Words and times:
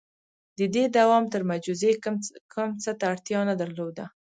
•د 0.57 0.59
دې 0.75 0.85
دوام 0.97 1.23
تر 1.33 1.41
معجزې 1.49 1.91
کم 2.55 2.67
څه 2.83 2.91
ته 2.99 3.05
اړتیا 3.13 3.39
نه 3.49 3.55
درلوده. 3.61 4.05